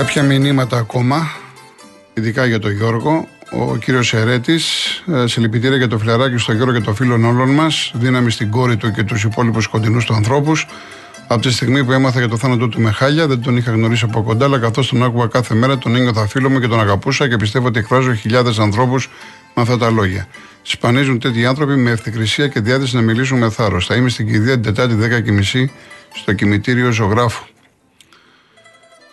Κάποια 0.00 0.22
μηνύματα 0.22 0.76
ακόμα, 0.76 1.30
ειδικά 2.14 2.46
για 2.46 2.58
τον 2.58 2.72
Γιώργο. 2.72 3.28
Ο 3.50 3.76
κύριος 3.76 4.14
Ερέτη, 4.14 4.60
ε, 5.06 5.26
συλληπιτήρια 5.26 5.76
για 5.76 5.88
το 5.88 5.98
φιλαράκι 5.98 6.36
στον 6.36 6.56
Γιώργο 6.56 6.74
και 6.74 6.80
το 6.80 6.94
φίλων 6.94 7.24
όλων 7.24 7.50
μας. 7.50 7.92
Δύναμη 7.94 8.30
στην 8.30 8.50
κόρη 8.50 8.76
του 8.76 8.90
και 8.90 9.02
τους 9.02 9.24
υπόλοιπους 9.24 9.66
κοντινούς 9.66 10.04
του 10.04 10.14
ανθρώπους. 10.14 10.66
Από 11.26 11.42
τη 11.42 11.50
στιγμή 11.50 11.84
που 11.84 11.92
έμαθα 11.92 12.18
για 12.18 12.28
το 12.28 12.36
θάνατό 12.36 12.68
του 12.68 12.80
με 12.80 12.90
χάλια, 12.90 13.26
δεν 13.26 13.42
τον 13.42 13.56
είχα 13.56 13.70
γνωρίσει 13.70 14.04
από 14.04 14.22
κοντά, 14.22 14.44
αλλά 14.44 14.58
καθώς 14.58 14.88
τον 14.88 15.02
άκουγα 15.02 15.26
κάθε 15.26 15.54
μέρα, 15.54 15.78
τον 15.78 15.96
ένιωθα 15.96 16.26
φίλο 16.26 16.50
μου 16.50 16.60
και 16.60 16.68
τον 16.68 16.80
αγαπούσα 16.80 17.28
και 17.28 17.36
πιστεύω 17.36 17.66
ότι 17.66 17.78
εκφράζω 17.78 18.14
χιλιάδες 18.14 18.58
ανθρώπους 18.58 19.10
με 19.54 19.62
αυτά 19.62 19.78
τα 19.78 19.90
λόγια. 19.90 20.26
Σπανίζουν 20.62 21.18
τέτοιοι 21.18 21.46
άνθρωποι 21.46 21.76
με 21.76 21.90
ευθυκρισία 21.90 22.48
και 22.48 22.60
διάθεση 22.60 22.94
να 22.94 23.02
μιλήσουν 23.02 23.38
με 23.38 23.50
θάρρος. 23.50 23.86
Θα 23.86 23.94
είμαι 23.94 24.08
στην 24.08 24.26
κηδεία 24.26 24.60
την 24.60 24.62
Τετάρτη 24.62 24.94
10.30 24.94 25.70
στο 26.14 26.32
κημητήριο 26.32 26.90
ζωγράφου. 26.90 27.44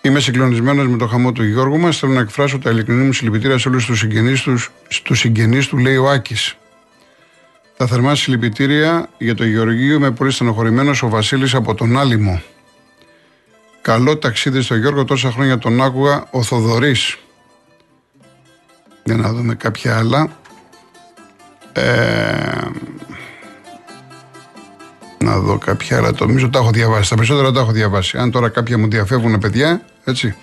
Είμαι 0.01 0.19
συγκλονισμένος 0.19 0.87
με 0.87 0.97
το 0.97 1.07
χαμό 1.07 1.31
του 1.31 1.43
Γιώργου 1.43 1.77
μας. 1.77 1.99
Θέλω 1.99 2.13
να 2.13 2.19
εκφράσω 2.19 2.59
τα 2.59 2.69
ειλικρινή 2.69 3.03
μου 3.03 3.13
συλληπιτήρια 3.13 3.57
σε 3.57 3.69
όλους 3.69 3.85
τους 3.85 3.99
συγγενείς 3.99 4.41
τους, 4.41 4.71
στους 4.87 5.19
συγγενείς 5.19 5.67
του, 5.67 5.77
λέει 5.77 5.97
ο 5.97 6.09
Άκης. 6.09 6.57
Τα 7.77 7.87
θερμά 7.87 8.15
συλληπιτήρια 8.15 9.09
για 9.17 9.35
το 9.35 9.45
Γεωργείο. 9.45 9.95
Είμαι 9.95 10.11
πολύ 10.11 10.31
στενοχωρημένος 10.31 11.03
ο 11.03 11.09
Βασίλης 11.09 11.55
από 11.55 11.73
τον 11.73 11.97
Άλυμο. 11.97 12.41
Καλό 13.81 14.17
ταξίδι 14.17 14.61
στο 14.61 14.75
Γιώργο, 14.75 15.05
τόσα 15.05 15.31
χρόνια 15.31 15.57
τον 15.57 15.81
άκουγα. 15.81 16.27
Ο 16.31 16.43
Θοδωρής. 16.43 17.17
Για 19.03 19.15
να 19.15 19.33
δούμε 19.33 19.55
κάποια 19.55 19.97
άλλα. 19.97 20.39
Ε, 21.73 22.69
να 25.23 25.39
δω 25.39 25.57
κάποια 25.57 25.97
άλλα. 25.97 26.13
Το 26.13 26.25
νομίζω 26.25 26.49
τα 26.49 26.59
έχω 26.59 26.69
διαβάσει. 26.69 27.09
Τα 27.09 27.15
περισσότερα 27.15 27.51
τα 27.51 27.59
έχω 27.59 27.71
διαβάσει. 27.71 28.17
Αν 28.17 28.31
τώρα 28.31 28.49
κάποια 28.49 28.77
μου 28.77 28.87
διαφεύγουν, 28.87 29.39
παιδιά, 29.39 29.81
έτσι. 30.05 30.35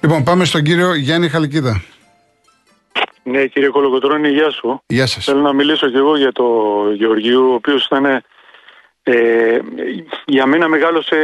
Λοιπόν, 0.00 0.24
πάμε 0.24 0.44
στον 0.44 0.62
κύριο 0.62 0.94
Γιάννη 0.94 1.28
Χαλκίδα. 1.28 1.82
Ναι, 3.22 3.46
κύριε 3.46 3.68
Κολοκοτρώνη, 3.68 4.28
γεια 4.28 4.50
σου. 4.50 4.82
Γεια 4.86 5.06
σας. 5.06 5.24
Θέλω 5.24 5.40
να 5.40 5.52
μιλήσω 5.52 5.88
κι 5.90 5.96
εγώ 5.96 6.16
για 6.16 6.32
το 6.32 6.44
Γεωργίου, 6.94 7.50
ο 7.50 7.54
οποίος 7.54 7.86
ήταν 7.86 8.22
ε, 9.02 9.58
για 10.26 10.46
μένα 10.46 10.68
μεγάλωσε 10.68 11.16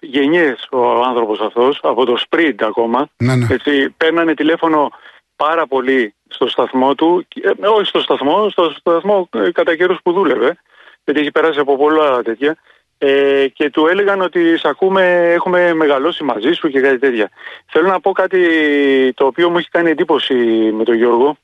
γενιές 0.00 0.68
ο 0.70 1.02
άνθρωπος 1.02 1.40
αυτός, 1.40 1.78
από 1.82 2.04
το 2.04 2.16
Sprint 2.28 2.54
ακόμα. 2.60 3.08
Ναι, 3.16 3.34
ναι. 3.36 3.46
Έτσι, 3.50 3.90
παίρνανε 3.96 4.34
τηλέφωνο 4.34 4.90
πάρα 5.36 5.66
πολύ 5.66 6.14
στο 6.28 6.46
σταθμό 6.48 6.94
του, 6.94 7.26
ε, 7.42 7.66
όχι 7.66 7.88
στο 7.88 8.00
σταθμό, 8.00 8.48
στο 8.50 8.74
σταθμό 8.78 9.28
ε, 9.32 9.50
κατά 9.50 9.76
καιρούς 9.76 9.98
που 10.02 10.12
δούλευε, 10.12 10.58
γιατί 11.04 11.20
έχει 11.20 11.30
περάσει 11.30 11.58
από 11.58 11.76
πολλά 11.76 12.22
τέτοια, 12.22 12.56
ε, 12.98 13.48
και 13.48 13.70
του 13.70 13.86
έλεγαν 13.86 14.20
ότι 14.20 14.58
σε 14.58 14.68
ακούμε, 14.68 15.32
έχουμε 15.32 15.74
μεγαλώσει 15.74 16.24
μαζί 16.24 16.52
σου 16.52 16.68
και 16.68 16.80
κάτι 16.80 16.98
τέτοια. 16.98 17.30
Θέλω 17.66 17.88
να 17.88 18.00
πω 18.00 18.12
κάτι 18.12 19.12
το 19.12 19.26
οποίο 19.26 19.50
μου 19.50 19.58
έχει 19.58 19.68
κάνει 19.68 19.90
εντύπωση 19.90 20.34
με 20.72 20.84
τον 20.84 20.94
Γιώργο. 20.94 21.36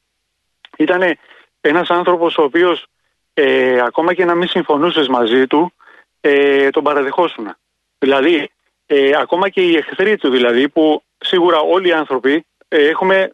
Ήταν 0.77 1.19
ένας 1.61 1.91
άνθρωπος 1.91 2.39
ο 2.39 2.43
οποίος 2.43 2.87
ε, 3.35 3.81
ακόμα 3.85 4.15
και 4.15 4.25
να 4.25 4.35
μην 4.35 4.49
συμφωνούσες 4.49 5.09
μαζί 5.09 5.47
του, 5.47 5.73
ε, 6.21 6.71
τον 6.71 6.83
παραδεχόσουν. 6.83 7.57
Δηλαδή, 7.99 8.51
ε, 8.87 9.11
ακόμα 9.17 9.49
και 9.49 9.61
οι 9.61 9.77
εχθροί 9.77 10.17
του 10.17 10.31
δηλαδή, 10.31 10.69
που 10.69 11.03
σίγουρα 11.19 11.59
όλοι 11.59 11.89
οι 11.89 11.93
άνθρωποι 11.93 12.45
ε, 12.69 12.89
έχουμε, 12.89 13.31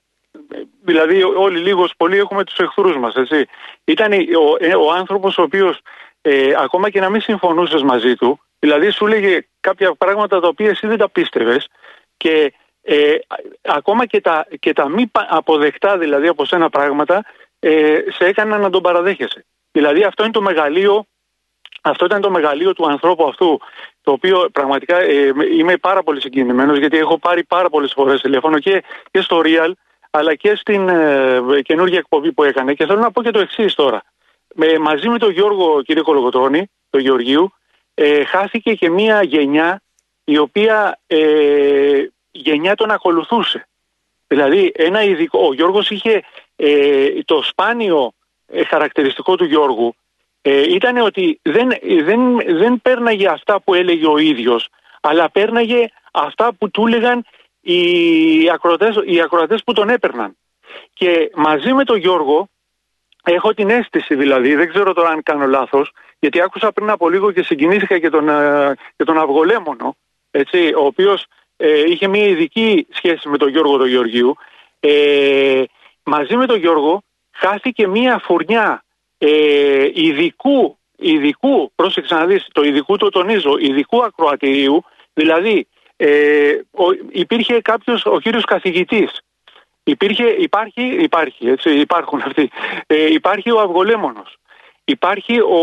δηλαδή 0.84 1.22
όλοι 1.22 1.58
λίγος 1.58 1.92
πολύ 1.96 2.18
έχουμε 2.18 2.44
τους 2.44 2.58
εχθρούς 2.58 2.96
μας, 2.96 3.14
έτσι. 3.14 3.46
Ήταν 3.84 4.12
ο, 4.12 4.56
ε, 4.58 4.74
ο 4.74 4.92
άνθρωπος 4.92 5.38
ο 5.38 5.42
οποίος 5.42 5.80
ε, 6.28 6.54
ακόμα 6.58 6.90
και 6.90 7.00
να 7.00 7.10
μην 7.10 7.20
συμφωνούσες 7.20 7.82
μαζί 7.82 8.14
του, 8.14 8.40
δηλαδή 8.58 8.90
σου 8.90 9.06
λέγε 9.06 9.46
κάποια 9.60 9.94
πράγματα 9.94 10.40
τα 10.40 10.48
οποία 10.48 10.68
εσύ 10.68 10.86
δεν 10.86 10.98
τα 10.98 11.08
πίστευες 11.08 11.68
και 12.16 12.52
ε, 12.82 13.16
ακόμα 13.62 14.06
και 14.06 14.20
τα, 14.20 14.46
και 14.58 14.72
τα 14.72 14.88
μη 14.88 15.10
αποδεκτά 15.12 15.98
δηλαδή 15.98 16.28
από 16.28 16.44
σένα 16.44 16.70
πράγματα 16.70 17.24
ε, 17.58 17.98
σε 18.08 18.24
έκαναν 18.24 18.60
να 18.60 18.70
τον 18.70 18.82
παραδέχεσαι. 18.82 19.44
Δηλαδή 19.72 20.04
αυτό 20.04 20.22
είναι 20.22 20.32
το 20.32 20.42
μεγαλείο 20.42 21.06
αυτό 21.82 22.04
ήταν 22.04 22.20
το 22.20 22.30
μεγαλείο 22.30 22.72
του 22.72 22.86
ανθρώπου 22.86 23.24
αυτού, 23.24 23.60
το 24.02 24.12
οποίο 24.12 24.48
πραγματικά 24.52 25.00
ε, 25.00 25.32
είμαι 25.58 25.76
πάρα 25.76 26.02
πολύ 26.02 26.20
συγκινημένος 26.20 26.78
γιατί 26.78 26.96
έχω 26.96 27.18
πάρει 27.18 27.44
πάρα 27.44 27.68
πολλές 27.68 27.92
φορές 27.92 28.20
τηλέφωνο 28.20 28.58
και, 28.58 28.84
και 29.10 29.20
στο 29.20 29.40
Real 29.44 29.72
αλλά 30.10 30.34
και 30.34 30.54
στην 30.54 30.88
ε, 30.88 31.40
καινούργια 31.62 31.98
εκπομπή 31.98 32.32
που 32.32 32.42
έκανε. 32.42 32.74
Και 32.74 32.86
θέλω 32.86 33.00
να 33.00 33.10
πω 33.10 33.22
και 33.22 33.30
το 33.30 33.40
εξής 33.40 33.74
τώρα. 33.74 34.02
Με, 34.58 34.78
μαζί 34.78 35.08
με 35.08 35.18
τον 35.18 35.30
Γιώργο, 35.30 35.82
κύριε 35.82 36.02
Κολογοτρόνη, 36.02 36.70
τον 36.90 37.00
Γεωργίου, 37.00 37.52
ε, 37.94 38.24
χάθηκε 38.24 38.74
και 38.74 38.90
μία 38.90 39.22
γενιά 39.22 39.82
η 40.24 40.38
οποία 40.38 40.98
ε, 41.06 42.06
γενιά 42.30 42.74
τον 42.74 42.90
ακολουθούσε. 42.90 43.68
Δηλαδή, 44.26 44.72
ένα 44.74 45.02
ειδικό, 45.02 45.46
ο 45.46 45.54
Γιώργος 45.54 45.90
είχε 45.90 46.22
ε, 46.56 47.08
το 47.24 47.42
σπάνιο 47.42 48.12
ε, 48.46 48.64
χαρακτηριστικό 48.64 49.36
του 49.36 49.44
Γιώργου 49.44 49.94
ε, 50.42 50.74
ήταν 50.74 50.96
ότι 50.96 51.40
δεν, 51.42 51.68
δεν, 52.04 52.36
δεν 52.58 52.80
πέρναγε 52.82 53.28
αυτά 53.28 53.60
που 53.60 53.74
έλεγε 53.74 54.06
ο 54.06 54.18
ίδιος, 54.18 54.68
αλλά 55.00 55.30
πέρναγε 55.30 55.86
αυτά 56.12 56.52
που 56.52 56.70
του 56.70 56.86
έλεγαν 56.86 57.24
οι 57.60 58.50
ακροατές, 58.50 59.00
οι 59.04 59.20
ακροατές 59.20 59.62
που 59.64 59.72
τον 59.72 59.88
έπαιρναν. 59.88 60.36
Και 60.92 61.30
μαζί 61.34 61.72
με 61.72 61.84
τον 61.84 61.98
Γιώργο 61.98 62.48
έχω 63.32 63.54
την 63.54 63.70
αίσθηση 63.70 64.14
δηλαδή, 64.14 64.54
δεν 64.54 64.68
ξέρω 64.68 64.92
τώρα 64.92 65.08
αν 65.08 65.22
κάνω 65.22 65.46
λάθος, 65.46 65.92
γιατί 66.18 66.40
άκουσα 66.40 66.72
πριν 66.72 66.90
από 66.90 67.08
λίγο 67.08 67.32
και 67.32 67.42
συγκινήθηκα 67.42 67.98
και 67.98 68.10
τον, 68.10 68.28
ε, 68.28 68.74
και 68.96 69.04
τον 69.04 69.18
Αυγολέμονο, 69.18 69.96
έτσι, 70.30 70.72
ο 70.76 70.84
οποίος 70.84 71.26
ε, 71.56 71.80
είχε 71.80 72.08
μια 72.08 72.26
ειδική 72.26 72.86
σχέση 72.90 73.28
με 73.28 73.36
τον 73.36 73.48
Γιώργο 73.48 73.78
του 73.78 73.86
Γεωργίου. 73.86 74.36
Ε, 74.80 75.62
μαζί 76.02 76.36
με 76.36 76.46
τον 76.46 76.58
Γιώργο 76.58 77.02
χάθηκε 77.32 77.86
μια 77.86 78.18
φουρνιά 78.18 78.84
ε, 79.18 79.90
ειδικού, 79.92 80.78
ειδικού, 80.96 81.72
πρόσεξε 81.74 82.14
να 82.14 82.26
δεις, 82.26 82.46
το 82.52 82.62
ειδικού 82.62 82.96
το 82.96 83.08
τονίζω, 83.08 83.56
ειδικού 83.58 84.02
ακροατηρίου, 84.02 84.84
δηλαδή 85.14 85.66
ε, 85.96 86.50
ο, 86.70 86.84
υπήρχε 87.10 87.60
κάποιος, 87.60 88.06
ο 88.06 88.20
κύριος 88.20 88.44
καθηγητής, 88.44 89.20
υπήρχε, 89.86 90.24
υπάρχει, 90.24 90.82
υπάρχει, 90.82 91.48
έτσι, 91.48 91.78
υπάρχουν 91.78 92.22
αυτοί, 92.26 92.50
ε, 92.86 93.12
υπάρχει 93.12 93.50
ο 93.50 93.60
αυγολέμονος, 93.60 94.38
υπάρχει 94.84 95.40
ο, 95.40 95.60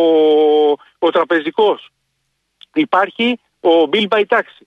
ο 0.99 1.09
τραπεζικός, 1.11 1.89
υπάρχει 2.73 3.39
ο 3.59 3.89
Bill 3.91 4.07
by 4.07 4.23
Taxi, 4.27 4.65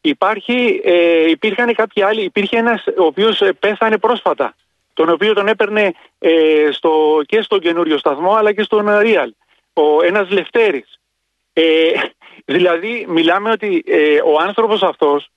υπάρχει, 0.00 0.80
ε, 0.84 1.30
υπήρχαν 1.30 1.74
κάποιοι 1.74 2.02
άλλοι, 2.02 2.22
υπήρχε 2.22 2.56
ένας 2.56 2.84
ο 2.86 3.04
οποίος 3.04 3.42
πέθανε 3.58 3.98
πρόσφατα, 3.98 4.54
τον 4.94 5.08
οποίο 5.08 5.34
τον 5.34 5.48
έπαιρνε 5.48 5.92
ε, 6.18 6.68
στο, 6.72 7.20
και 7.26 7.42
στον 7.42 7.60
καινούριο 7.60 7.98
σταθμό 7.98 8.34
αλλά 8.34 8.52
και 8.52 8.62
στον 8.62 8.86
Real. 8.88 9.28
Ο, 9.72 10.02
ένας 10.02 10.30
Λευτέρης. 10.30 10.98
Ε, 11.52 11.92
δηλαδή 12.54 13.06
μιλάμε 13.08 13.50
ότι 13.50 13.82
ε, 13.86 14.20
ο 14.24 14.40
άνθρωπος 14.40 14.82
αυτός 14.82 15.30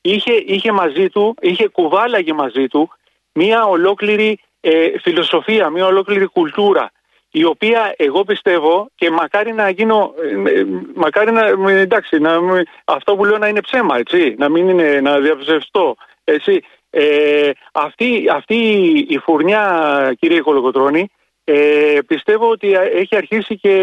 είχε, 0.00 0.32
είχε 0.32 0.72
μαζί 0.72 1.08
του, 1.08 1.34
είχε 1.40 1.68
κουβάλαγε 1.68 2.32
μαζί 2.32 2.66
του 2.66 2.90
μια 3.36 3.64
ολόκληρη 3.64 4.38
ε, 4.60 4.98
φιλοσοφία, 5.02 5.70
μια 5.70 5.86
ολόκληρη 5.86 6.26
κουλτούρα 6.26 6.90
η 7.30 7.44
οποία 7.44 7.94
εγώ 7.96 8.24
πιστεύω 8.24 8.90
και 8.94 9.10
μακάρι 9.10 9.52
να 9.52 9.68
γίνω, 9.68 10.14
μακάρι 10.94 11.32
να, 11.32 11.70
εντάξει, 11.70 12.18
να, 12.18 12.38
αυτό 12.84 13.16
που 13.16 13.24
λέω 13.24 13.38
να 13.38 13.48
είναι 13.48 13.60
ψέμα, 13.60 13.98
έτσι, 13.98 14.34
να 14.38 14.48
μην 14.48 14.68
είναι, 14.68 15.00
να 15.00 15.18
διαψευστώ, 15.18 15.96
έτσι, 16.24 16.62
ε, 16.90 17.50
αυτή, 17.72 18.24
αυτή 18.32 18.56
η 19.08 19.18
φουρνιά, 19.18 20.16
κύριε 20.18 20.40
Κολοκοτρώνη, 20.40 21.10
ε, 21.44 21.98
πιστεύω 22.06 22.50
ότι 22.50 22.72
έχει 22.72 23.16
αρχίσει 23.16 23.58
και, 23.58 23.76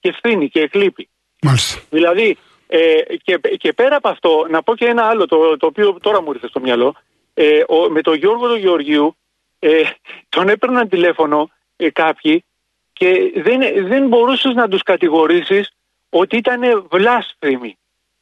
και 0.00 0.12
φθήνει 0.12 0.48
και 0.48 0.60
εκλείπει. 0.60 1.08
Μάλιστα. 1.42 1.80
Δηλαδή, 1.90 2.36
ε, 2.66 3.00
και, 3.22 3.40
και 3.56 3.72
πέρα 3.72 3.96
από 3.96 4.08
αυτό, 4.08 4.46
να 4.50 4.62
πω 4.62 4.74
και 4.74 4.86
ένα 4.86 5.02
άλλο 5.02 5.26
το, 5.26 5.56
το 5.56 5.66
οποίο 5.66 5.96
τώρα 6.00 6.22
μου 6.22 6.32
ήρθε 6.32 6.48
στο 6.48 6.60
μυαλό. 6.60 6.94
Ε, 7.38 7.64
ο, 7.68 7.90
με 7.90 8.00
τον 8.00 8.14
Γιώργο 8.14 8.48
του 8.48 8.56
Γεωργίου, 8.56 9.16
ε, 9.58 9.82
τον 10.28 10.48
έπαιρναν 10.48 10.88
τηλέφωνο 10.88 11.50
ε, 11.76 11.90
κάποιοι 11.90 12.44
και 12.92 13.32
δεν, 13.34 13.88
δεν 13.88 14.08
μπορούσες 14.08 14.54
να 14.54 14.68
τους 14.68 14.82
κατηγορήσεις 14.82 15.72
ότι 16.10 16.36
ήταν 16.36 16.86
βλάσφημοι 16.90 17.78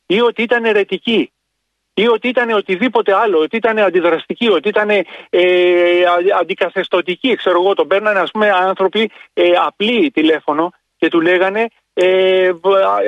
ή 0.07 0.21
ότι 0.21 0.43
ήταν 0.43 0.65
ερετικοί. 0.65 1.33
ή 1.95 2.09
ότι 2.09 2.29
ήταν 2.29 2.51
οτιδήποτε 2.51 3.15
άλλο, 3.15 3.39
ότι 3.39 3.57
ήταν 3.57 3.79
αντιδραστική, 3.79 4.49
ότι 4.49 4.69
ήταν 4.69 4.91
ε, 5.31 6.05
αντικαθεστωτική. 6.41 7.35
Ξέρω 7.35 7.63
εγώ, 7.63 7.75
τον 7.75 7.87
παίρνανε 7.87 8.19
ας 8.19 8.31
πούμε 8.31 8.51
άνθρωποι 8.51 9.11
ε, 9.33 9.51
απλοί 9.51 10.11
τηλέφωνο 10.11 10.73
και 10.97 11.09
του 11.09 11.21
λέγανε 11.21 11.69
ε, 11.95 12.53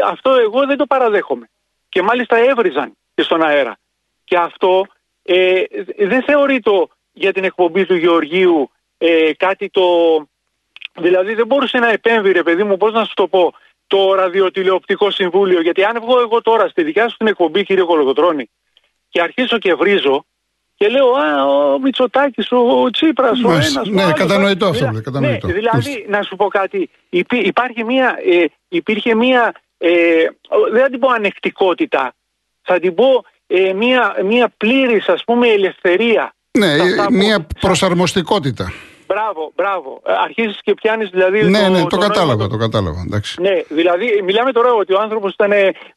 αυτό 0.04 0.34
εγώ 0.34 0.66
δεν 0.66 0.76
το 0.76 0.86
παραδέχομαι. 0.86 1.50
Και 1.88 2.02
μάλιστα 2.02 2.36
έβριζαν 2.36 2.96
και 3.14 3.22
στον 3.22 3.42
αέρα. 3.42 3.78
Και 4.24 4.36
αυτό 4.36 4.86
ε, 5.26 5.62
δεν 6.06 6.22
θεωρείται 6.22 6.70
για 7.12 7.32
την 7.32 7.44
εκπομπή 7.44 7.86
του 7.86 7.94
Γεωργίου 7.94 8.70
ε, 8.98 9.32
κάτι 9.36 9.70
το... 9.70 9.82
Δηλαδή 10.98 11.34
δεν 11.34 11.46
μπορούσε 11.46 11.78
να 11.78 11.90
επέμβει 11.90 12.32
ρε 12.32 12.42
παιδί 12.42 12.64
μου, 12.64 12.76
πώς 12.76 12.92
να 12.92 13.04
σου 13.04 13.14
το 13.14 13.28
πω, 13.28 13.54
το 13.86 14.14
ραδιοτηλεοπτικό 14.14 15.10
συμβούλιο. 15.10 15.60
Γιατί 15.60 15.84
αν 15.84 16.00
βγω 16.00 16.20
εγώ 16.20 16.42
τώρα 16.42 16.68
στη 16.68 16.82
δικιά 16.82 17.08
σου 17.08 17.16
την 17.16 17.26
εκπομπή 17.26 17.64
κύριε 17.64 17.84
Κολογοτρώνη 17.84 18.50
και 19.08 19.20
αρχίσω 19.20 19.58
και 19.58 19.74
βρίζω 19.74 20.24
και 20.76 20.88
λέω 20.88 21.10
Α, 21.10 21.44
ο 21.44 21.78
Μητσοτάκης, 21.78 22.52
ο 22.52 22.90
Τσίπρας, 22.90 23.42
ο 23.42 23.50
ένας. 23.50 23.82
Ναι, 23.84 24.12
κατανοητό 24.12 24.66
αυτό. 24.66 24.90
Ναι, 24.90 25.00
κατανοητό. 25.00 25.46
Ναι, 25.46 25.52
δηλαδή, 25.52 26.06
να 26.08 26.22
σου 26.22 26.36
πω 26.36 26.46
κάτι, 26.46 26.90
υπάρχει 27.28 27.84
μια, 27.84 28.18
ε, 28.24 28.44
υπήρχε 28.68 29.14
μια, 29.14 29.54
ε, 29.78 30.24
δεν 30.72 30.82
θα 30.82 30.88
την 30.88 30.98
πω 30.98 31.08
ανεκτικότητα, 31.08 32.14
θα 32.62 32.78
την 32.78 32.94
πω 32.94 33.24
ε, 33.46 33.72
μια, 33.72 34.16
μια 34.24 34.52
πλήρης 34.56 35.08
ας 35.08 35.24
πούμε 35.24 35.48
ελευθερία. 35.48 36.34
Ναι, 36.58 36.76
μια 37.10 37.46
προσαρμοστικότητα. 37.60 38.72
Μπράβο, 39.06 39.52
μπράβο. 39.54 40.00
Ε, 40.06 40.12
Αρχίζεις 40.24 40.60
και 40.62 40.74
πιάνεις 40.74 41.08
δηλαδή. 41.10 41.42
Ναι, 41.42 41.62
το, 41.62 41.68
ναι, 41.68 41.80
το, 41.80 41.86
το 41.86 41.96
κατάλαβα, 41.96 42.48
το 42.48 42.56
κατάλαβα. 42.56 43.02
Εντάξει. 43.06 43.42
Ναι, 43.42 43.62
δηλαδή 43.68 44.22
μιλάμε 44.24 44.52
τώρα 44.52 44.72
ότι 44.72 44.92
ο 44.92 45.00
άνθρωπος 45.00 45.32
ήταν 45.32 45.52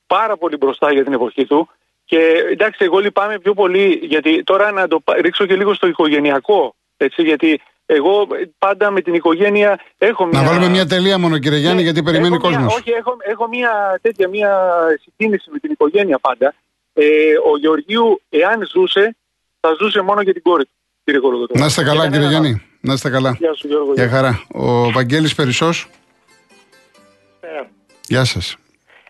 πάρα 0.07 0.37
πολύ 0.37 0.57
μπροστά 0.57 0.91
για 0.91 1.03
την 1.03 1.13
εποχή 1.13 1.45
του. 1.45 1.69
Και 2.05 2.19
εντάξει, 2.51 2.83
εγώ 2.83 2.99
λυπάμαι 2.99 3.39
πιο 3.39 3.53
πολύ 3.53 3.99
γιατί 4.03 4.43
τώρα 4.43 4.71
να 4.71 4.87
το 4.87 5.03
ρίξω 5.21 5.45
και 5.45 5.55
λίγο 5.55 5.73
στο 5.73 5.87
οικογενειακό. 5.87 6.75
Έτσι, 6.97 7.21
γιατί 7.21 7.61
εγώ 7.85 8.27
πάντα 8.57 8.91
με 8.91 9.01
την 9.01 9.13
οικογένεια 9.13 9.79
έχω 9.97 10.25
μια. 10.25 10.41
Να 10.41 10.47
βάλουμε 10.47 10.69
μια 10.69 10.85
τελεία 10.85 11.17
μόνο, 11.19 11.37
κύριε 11.37 11.57
Γιάννη, 11.57 11.77
ναι, 11.77 11.83
γιατί 11.83 12.03
περιμένει 12.03 12.35
ο 12.35 12.39
κόσμος. 12.39 12.75
Όχι, 12.75 12.91
έχω, 12.91 13.17
έχω 13.19 13.47
μια 13.47 13.99
τέτοια 14.01 14.27
μια 14.27 14.51
συγκίνηση 15.01 15.49
με 15.51 15.59
την 15.59 15.71
οικογένεια 15.71 16.19
πάντα. 16.19 16.53
Ε, 17.01 17.05
ο 17.51 17.57
Γεωργίου, 17.57 18.21
εάν 18.29 18.67
ζούσε, 18.73 19.15
θα 19.59 19.75
ζούσε 19.79 20.01
μόνο 20.01 20.21
για 20.21 20.33
την 20.33 20.41
κόρη 20.41 20.63
του. 20.63 20.71
Κύριε 21.03 21.19
Να 21.53 21.65
είστε 21.65 21.83
καλά, 21.83 22.09
κύριε 22.09 22.27
Γιάννη. 22.27 22.61
Να 22.81 22.93
είστε 22.93 23.09
καλά. 23.09 23.35
Γεια 23.39 23.53
σου, 23.53 23.67
Γιώργο. 23.67 23.93
Γεια 23.93 24.09
χαρά. 24.09 24.43
Ο 24.51 24.91
Βαγγέλης 24.91 25.35
Περισσός. 25.35 25.87
Γεια 28.07 28.23
σας. 28.23 28.57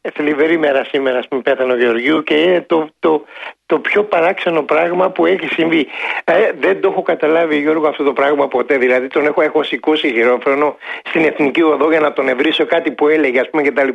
Ε, 0.01 0.09
θλιβερή 0.11 0.57
μέρα 0.57 0.83
σήμερα 0.83 1.21
στην 1.21 1.41
πέθανε 1.41 1.73
ο 1.73 1.77
Γεωργίου 1.77 2.23
και 2.23 2.33
είναι 2.33 2.61
το, 2.61 2.89
το, 2.99 3.25
το 3.69 3.79
πιο 3.79 4.03
παράξενο 4.03 4.61
πράγμα 4.61 5.09
που 5.09 5.25
έχει 5.25 5.47
συμβεί. 5.47 5.87
Ε, 6.23 6.51
δεν 6.59 6.81
το 6.81 6.89
έχω 6.91 7.01
καταλάβει 7.01 7.57
Γιώργο 7.57 7.87
αυτό 7.87 8.03
το 8.03 8.13
πράγμα 8.13 8.47
ποτέ. 8.47 8.77
Δηλαδή 8.77 9.07
τον 9.07 9.25
έχω, 9.25 9.41
έχω 9.41 9.63
σηκώσει 9.63 10.11
χειρόφρονο 10.11 10.77
στην 11.03 11.25
Εθνική 11.25 11.61
Οδό 11.61 11.89
για 11.89 11.99
να 11.99 12.13
τον 12.13 12.27
ευρύσω 12.27 12.65
κάτι 12.65 12.91
που 12.91 13.07
έλεγε 13.07 13.39
ας 13.39 13.49
πούμε 13.49 13.63
κτλ. 13.63 13.89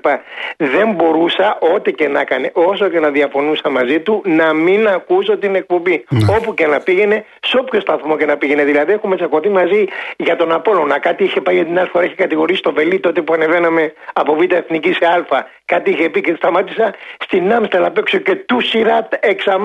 Δεν 0.56 0.92
μπορούσα 0.92 1.58
ό,τι 1.74 1.92
και 1.92 2.08
να 2.08 2.20
έκανε, 2.20 2.50
όσο 2.54 2.88
και 2.88 3.00
να 3.00 3.10
διαφωνούσα 3.10 3.70
μαζί 3.70 4.00
του, 4.00 4.22
να 4.24 4.52
μην 4.52 4.88
ακούσω 4.88 5.36
την 5.38 5.54
εκπομπή. 5.54 6.04
Ναι. 6.08 6.36
Όπου 6.36 6.54
και 6.54 6.66
να 6.66 6.80
πήγαινε, 6.80 7.24
σε 7.40 7.56
όποιο 7.56 7.80
σταθμό 7.80 8.16
και 8.16 8.26
να 8.26 8.36
πήγαινε. 8.36 8.64
Δηλαδή 8.64 8.92
έχουμε 8.92 9.16
τσακωθεί 9.16 9.48
μαζί 9.48 9.84
για 10.16 10.36
τον 10.36 10.52
Απόλωνα. 10.52 10.98
Κάτι 10.98 11.24
είχε 11.24 11.40
πάει 11.40 11.64
την 11.64 11.78
άλλη 11.78 11.88
φορά, 11.88 12.04
είχε 12.04 12.14
κατηγορήσει 12.14 12.62
το 12.62 12.72
Βελί 12.72 13.00
τότε 13.00 13.22
που 13.22 13.32
ανεβαίναμε 13.32 13.92
από 14.12 14.34
Β' 14.34 14.52
Εθνική 14.52 14.92
σε 14.92 15.06
Α. 15.06 15.46
Κάτι 15.64 15.90
είχε 15.90 16.08
πει 16.08 16.20
και 16.20 16.34
σταμάτησα 16.36 16.94
στην 17.18 17.52
Άμστελ 17.52 17.84
απ' 17.84 17.98
έξω 17.98 18.18
και 18.18 18.34
του 18.34 18.60
σειρά 18.60 19.08
εξαμ 19.20 19.64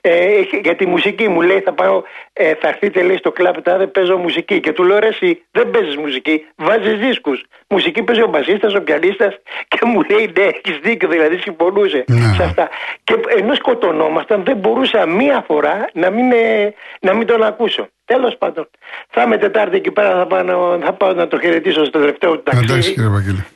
ε, 0.00 0.40
για 0.62 0.76
τη 0.76 0.86
μουσική 0.86 1.28
μου 1.28 1.40
λέει 1.40 1.60
θα 1.60 1.72
πάω, 1.72 2.02
ε, 2.32 2.54
θα 2.54 2.68
έρθετε 2.68 3.02
λέει 3.02 3.16
στο 3.16 3.32
κλαμπ 3.32 3.54
δεν 3.62 3.90
παίζω 3.90 4.16
μουσική. 4.16 4.60
Και 4.60 4.72
του 4.72 4.82
λέω 4.84 4.98
ρε 4.98 5.06
εσύ 5.06 5.42
δεν 5.50 5.70
παίζεις 5.70 5.96
μουσική, 5.96 6.46
βάζεις 6.56 6.98
δίσκους. 6.98 7.44
Μουσική 7.68 8.02
παίζει 8.02 8.22
ο 8.22 8.26
μπασίστας, 8.26 8.74
ο 8.74 8.82
πιανίστας 8.82 9.38
και 9.68 9.78
μου 9.84 10.02
λέει 10.10 10.32
ναι, 10.38 10.44
έχεις 10.44 10.78
δίκιο, 10.82 11.08
δηλαδή 11.08 11.36
συμφωνούσε 11.36 12.04
ναι. 12.06 12.34
σε 12.36 12.42
αυτά. 12.42 12.68
Και 13.04 13.14
ενώ 13.36 13.54
σκοτωνόμασταν 13.54 14.44
δεν 14.44 14.56
μπορούσα 14.56 15.06
μία 15.06 15.44
φορά 15.46 15.88
να 15.92 16.10
μην, 16.10 16.32
ε, 16.32 16.74
να 17.00 17.14
μην 17.14 17.26
τον 17.26 17.42
ακούσω. 17.42 17.88
Τέλος 18.06 18.36
πάντων, 18.38 18.68
θα 19.08 19.22
είμαι 19.22 19.38
Τετάρτη 19.38 19.76
εκεί 19.76 19.90
πέρα, 19.90 20.10
θα 20.10 20.26
πάω, 20.26 20.78
θα 20.78 20.92
πάω 20.92 21.12
να 21.12 21.28
το 21.28 21.38
χαιρετήσω 21.40 21.84
στο 21.84 21.98
τελευταίο 21.98 22.36
του 22.36 22.42
ταξίδι. 22.42 22.94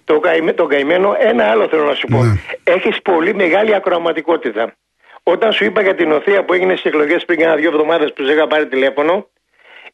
Το, 0.05 0.21
τον 0.55 0.69
καημένο. 0.69 1.17
Ένα 1.19 1.45
άλλο 1.45 1.69
θέλω 1.69 1.85
να 1.85 1.95
σου 1.95 2.07
πω. 2.07 2.25
Ναι. 2.25 2.33
Έχεις 2.65 3.03
πολύ 3.03 3.35
μεγάλη 3.35 3.75
ακροαματικότητα. 3.75 4.75
Όταν 5.23 5.53
σου 5.53 5.65
είπα 5.65 5.83
για 5.83 5.95
την 5.95 6.13
οθεία 6.13 6.45
που 6.45 6.53
έγινε 6.53 6.73
στις 6.73 6.85
εκλογές 6.85 7.25
πριν 7.25 7.39
κάνα 7.39 7.55
δύο 7.55 7.69
εβδομάδες 7.69 8.13
που 8.13 8.25
σε 8.25 8.33
είχα 8.33 8.47
πάρει 8.47 8.67
τηλέφωνο, 8.67 9.29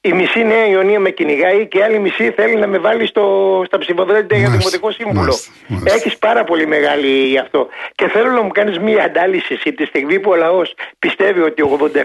η 0.07 0.13
μισή 0.13 0.45
Νέα 0.45 0.67
Ιωνία 0.67 1.01
με 1.01 1.11
κυνηγάει 1.11 1.67
και 1.67 1.79
η 1.79 1.83
άλλη 1.83 1.99
μισή 1.99 2.31
θέλει 2.31 2.57
να 2.57 2.67
με 2.67 2.79
βάλει 2.79 3.07
στο, 3.07 3.63
στα 3.67 3.79
ψηφοδέλτια 3.79 4.39
για 4.39 4.49
δημοτικό 4.49 4.91
σύμβουλο. 4.91 5.39
Έχεις 5.85 6.17
πάρα 6.17 6.45
πολύ 6.45 6.67
μεγάλη 6.67 7.39
αυτό. 7.39 7.69
Και 7.95 8.09
θέλω 8.09 8.31
να 8.31 8.43
μου 8.43 8.49
κάνεις 8.49 8.79
μία 8.79 9.05
αντάλυση 9.05 9.55
εσύ 9.55 9.73
τη 9.73 9.85
στιγμή 9.85 10.21
που 10.21 10.31
ο 10.31 10.35
λαός 10.35 10.75
πιστεύει 10.99 11.41
ότι 11.41 11.63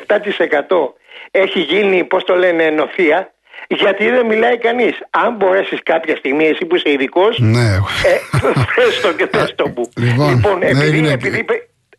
87% 0.07 0.94
έχει 1.31 1.59
γίνει, 1.59 2.03
πώς 2.03 2.24
το 2.24 2.36
λένε, 2.36 2.69
νοθεία. 2.69 3.33
Γιατί 3.68 4.09
δεν 4.09 4.25
μιλάει 4.25 4.57
κανείς. 4.57 4.98
Αν 5.09 5.36
μπορέσεις 5.36 5.80
κάποια 5.83 6.15
στιγμή, 6.15 6.45
εσύ 6.45 6.65
που 6.65 6.75
είσαι 6.75 6.92
ειδικός, 6.92 7.39
ναι. 7.39 7.59
ε, 7.59 8.18
το 9.01 9.13
και 9.13 9.27
θες 9.31 9.53
το 9.56 9.69
που. 9.69 9.89
Λοιπόν, 9.95 10.30
λοιπόν 10.30 10.57
ναι, 10.57 10.65
επειδή, 10.65 11.09
επειδή, 11.09 11.45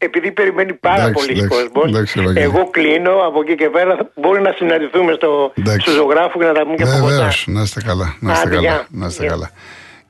επειδή 0.04 0.30
περιμένει 0.32 0.72
πάρα 0.72 1.10
πολύ 1.10 1.46
κόσμος, 1.46 2.14
εγώ 2.34 2.70
κλείνω 2.70 3.12
από 3.26 3.40
εκεί 3.40 3.54
και 3.54 3.68
πέρα. 3.68 4.10
Μπορεί 4.14 4.40
να 4.40 4.52
συναντηθούμε 4.52 5.12
στο, 5.12 5.52
στο 5.78 5.90
ζωγράφο 5.90 6.38
και 6.38 6.44
να 6.44 6.52
τα 6.52 6.62
πούμε 6.62 6.74
και 6.74 6.82
από 6.82 6.98
κοντά. 7.00 7.32
Να 7.46 7.62
είστε 7.62 7.80
καλά. 7.80 8.16
Να 8.20 8.32
είστε 8.32 8.48
καλά. 8.48 8.86
Να 8.90 9.06
είστε 9.06 9.26
καλά. 9.26 9.50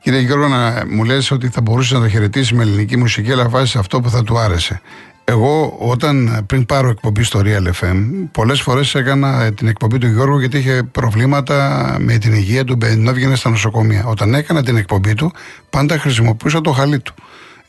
Κύριε 0.03 0.21
Γιώργο, 0.21 0.49
να 0.49 0.83
μου 0.89 1.05
λες 1.05 1.31
ότι 1.31 1.49
θα 1.49 1.61
μπορούσε 1.61 1.95
να 1.95 2.01
το 2.01 2.09
χαιρετήσει 2.09 2.55
με 2.55 2.63
ελληνική 2.63 2.97
μουσική, 2.97 3.33
αλλά 3.33 3.49
βάζεις 3.49 3.77
αυτό 3.77 4.01
που 4.01 4.11
θα 4.11 4.23
του 4.23 4.39
άρεσε. 4.39 4.81
Εγώ, 5.25 5.77
όταν 5.79 6.45
πριν 6.47 6.67
πάρω 6.67 6.89
εκπομπή 6.89 7.23
στο 7.23 7.41
Real 7.45 7.85
FM, 7.85 8.29
πολλές 8.33 8.61
φορές 8.61 8.95
έκανα 8.95 9.53
την 9.53 9.69
εκπομπή 9.69 9.99
του 9.99 10.07
Γιώργου 10.07 10.39
γιατί 10.39 10.59
είχε 10.59 10.83
προβλήματα 10.93 11.97
με 12.01 12.19
την 12.19 12.33
υγεία 12.33 12.65
του, 12.65 12.79
ενώ 12.83 13.11
έβγαινε 13.11 13.35
στα 13.35 13.51
νοσοκομεία. 13.51 14.05
Όταν 14.07 14.35
έκανα 14.35 14.63
την 14.63 14.77
εκπομπή 14.77 15.15
του, 15.15 15.33
πάντα 15.71 15.99
χρησιμοποιούσα 15.99 16.61
το 16.61 16.71
χαλί 16.71 17.01
του. 17.01 17.15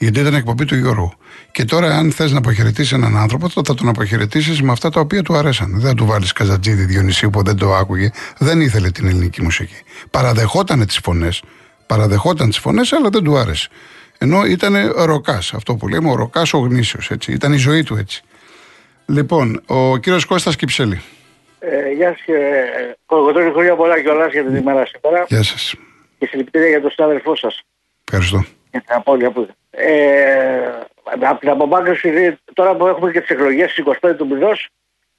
Γιατί 0.03 0.19
ήταν 0.19 0.33
εκπομπή 0.33 0.65
του 0.65 0.75
Γιώργου. 0.75 1.13
Και 1.51 1.65
τώρα, 1.65 1.87
αν 1.87 2.11
θες 2.11 2.31
να 2.31 2.37
αποχαιρετήσεις 2.37 2.91
έναν 2.91 3.17
άνθρωπο, 3.17 3.49
θα 3.49 3.61
τον 3.61 3.87
αποχαιρετήσεις 3.87 4.61
με 4.61 4.71
αυτά 4.71 4.89
τα 4.89 4.99
οποία 4.99 5.21
του 5.21 5.35
αρέσαν. 5.35 5.71
Δεν 5.71 5.89
θα 5.89 5.93
του 5.93 6.05
βάλεις 6.05 6.33
Καζατζίδη 6.33 6.83
Διονυσίου 6.83 7.29
που 7.29 7.43
δεν 7.43 7.57
το 7.57 7.73
άκουγε. 7.73 8.09
Δεν 8.37 8.61
ήθελε 8.61 8.89
την 8.89 9.07
ελληνική 9.07 9.41
μουσική. 9.41 9.75
Παραδεχόταν 10.11 10.85
τις 10.85 10.99
φωνές. 11.03 11.43
Παραδεχόταν 11.85 12.49
τις 12.49 12.57
φωνές, 12.57 12.93
αλλά 12.93 13.09
δεν 13.09 13.23
του 13.23 13.37
άρεσε. 13.37 13.69
Ενώ 14.17 14.45
ήταν 14.45 14.75
ροκάς. 14.95 15.53
Αυτό 15.53 15.75
που 15.75 15.87
λέμε, 15.87 16.09
ο 16.09 16.15
ροκάς 16.15 16.53
ο 16.53 16.57
γνήσιος. 16.57 17.09
Ήταν 17.27 17.53
η 17.53 17.57
ζωή 17.57 17.83
του 17.83 17.95
έτσι. 17.95 18.23
Λοιπόν, 19.05 19.61
ο 19.65 19.97
κύριος 19.97 20.25
Κώστας 20.25 20.55
Κυψέλη. 20.55 21.01
Ε, 21.59 21.91
γεια 21.95 22.07
σας, 22.09 22.21
κύριε 22.25 23.51
Χρόνια 23.51 23.75
πολλά 23.75 24.01
κιόλας 24.01 24.31
για 24.31 24.43
την 24.43 24.55
ημέρα 24.55 24.85
σήμερα. 24.85 25.25
Γεια 25.27 25.43
σας. 25.43 25.73
Και 26.17 26.25
συλληπιτήρια 26.25 26.67
για 26.67 26.81
τον 26.81 26.91
συνάδελφό 26.91 27.35
σας. 27.35 27.61
Ευχαριστώ. 28.03 28.45
Για 28.71 28.81
την 28.81 28.95
απώλεια 28.95 29.31
που. 29.31 29.47
Ε, 29.75 30.71
από 31.03 31.39
την 31.39 31.49
απομάκρυνση, 31.49 32.37
τώρα 32.53 32.75
που 32.75 32.87
έχουμε 32.87 33.11
και 33.11 33.21
τις 33.21 33.29
εκλογές 33.29 33.71
στις 33.71 33.83
25 34.01 34.15
του 34.17 34.27
μηνός, 34.27 34.69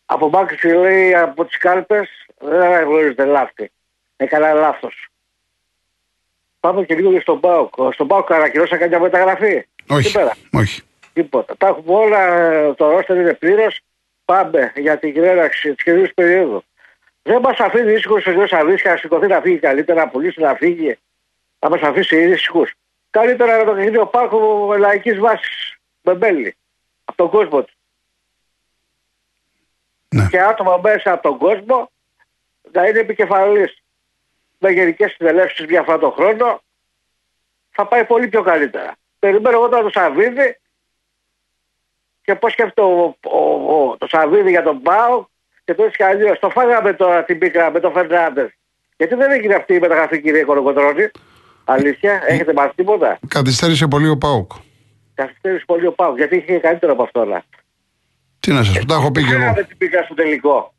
απομάκρυνση 0.06 0.66
λέει 0.68 1.14
από 1.14 1.44
τις 1.44 1.58
κάλπες 1.58 2.08
δεν 2.38 2.62
αναγνωρίζεται 2.62 3.24
λάθη. 3.24 3.70
Έκανα 4.16 4.52
λάθος. 4.52 5.08
Πάμε 6.60 6.84
και 6.84 6.94
λίγο 6.94 7.12
και 7.12 7.20
στον 7.20 7.40
Πάοκ. 7.40 7.74
Στον 7.92 8.06
Πάοκ 8.06 8.32
ανακοινώσα 8.32 8.76
κάποια 8.76 9.00
μεταγραφή. 9.00 9.66
Όχι. 9.88 10.12
Πέρα. 10.12 10.36
όχι. 10.52 10.82
Τίποτα. 11.12 11.56
Τα 11.56 11.66
έχουμε 11.66 11.94
όλα, 11.94 12.74
το 12.74 12.90
ρόστερ 12.90 13.16
είναι 13.16 13.34
πλήρως. 13.34 13.80
Πάμε 14.24 14.72
για 14.76 14.98
την 14.98 15.12
κυβέρνηση 15.12 15.74
της 15.74 15.84
καινούργια 15.84 16.12
περίοδου. 16.14 16.64
Δεν 17.22 17.40
μας 17.40 17.58
αφήνει 17.58 17.92
ήσυχος 17.92 18.26
ο 18.26 18.32
κ. 18.32 18.48
Σαββίδη 18.48 18.88
να 18.88 18.96
σηκωθεί 18.96 19.26
να 19.26 19.40
φύγει 19.40 19.58
καλύτερα, 19.58 20.04
να 20.04 20.08
πουλήσει 20.08 20.40
να 20.40 20.54
φύγει. 20.54 20.98
Να 21.58 21.68
μας 21.68 21.80
αφήσει 21.80 22.16
ήσυχους. 22.16 22.74
Καλύτερα 23.14 23.56
να 23.56 23.64
το 23.64 23.72
κάνει 23.72 23.96
ο 23.96 24.06
Πάκο 24.06 24.74
λαϊκής 24.78 25.18
βάσης. 25.18 25.76
Μπεμπέλη. 26.02 26.56
Από 27.04 27.16
τον 27.16 27.30
κόσμο 27.30 27.62
του. 27.62 27.72
Ναι. 30.08 30.26
Και 30.30 30.40
άτομα 30.40 30.80
μέσα 30.82 31.12
από 31.12 31.22
τον 31.22 31.38
κόσμο 31.38 31.90
να 32.72 32.86
είναι 32.86 32.98
επικεφαλής 32.98 33.82
με 34.58 34.70
γενικές 34.70 35.12
συνελεύσει 35.12 35.66
μια 35.68 35.82
φορά 35.82 35.98
το 35.98 36.10
χρόνο 36.10 36.62
θα 37.70 37.86
πάει 37.86 38.04
πολύ 38.04 38.28
πιο 38.28 38.42
καλύτερα. 38.42 38.96
Περιμένω 39.18 39.56
εγώ 39.56 39.68
τώρα 39.68 39.82
το 39.82 39.90
Σαββίδι 39.90 40.58
και 42.22 42.34
πώς 42.34 42.52
σκέφτεται 42.52 42.80
το, 42.80 43.16
το 43.98 44.06
Σαββίδι 44.06 44.50
για 44.50 44.62
τον 44.62 44.82
Πάο 44.82 45.26
και 45.64 45.74
το 45.74 45.84
έτσι 45.84 45.96
και 45.96 46.04
αλλιώς. 46.04 46.38
Το 46.38 46.50
φάγαμε 46.50 46.92
τώρα 46.92 47.24
την 47.24 47.38
πίκρα 47.38 47.70
με 47.70 47.80
τον 47.80 47.92
Φερνάντες. 47.92 48.50
Γιατί 48.96 49.14
δεν 49.14 49.30
έγινε 49.30 49.54
αυτή 49.54 49.74
η 49.74 49.78
μεταγραφή, 49.78 50.20
κύριε 50.20 50.44
Κοροκοτρόνη. 50.44 51.10
Αλήθεια, 51.64 52.22
έχετε 52.26 52.52
μάθει 52.52 52.74
τίποτα; 52.74 53.18
Καθυστέρησε 53.28 53.86
πολύ 53.86 54.08
ο 54.08 54.18
Πάουκ. 54.18 54.52
Καθυστέρησε 55.14 55.64
πολύ 55.66 55.86
ο 55.86 55.92
Πάουκ, 55.92 56.16
γιατί 56.16 56.36
είχε 56.36 56.58
καλύτερο 56.58 56.92
από 56.92 57.02
αυτό 57.02 57.20
όλα. 57.20 57.44
Τι 58.40 58.52
να 58.52 58.62
σας 58.62 58.78
πω, 58.78 58.84
τα 58.84 58.94
έχω 58.94 59.10
πει 59.10 59.20
Τη 59.22 59.26
και 59.28 59.32
εγώ. 59.34 59.40
φάγαμε 59.42 59.62
την 59.62 59.76
πίκρα 59.76 60.02
στο 60.02 60.14
τελικό; 60.14 60.74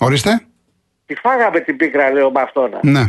Ορίστε. 0.00 0.46
Τη 1.06 1.14
φάγαμε 1.14 1.60
την 1.60 1.76
πίκρα, 1.76 2.12
λέω 2.12 2.30
με 2.30 2.40
αυτόν. 2.40 2.70
Ναι. 2.82 3.04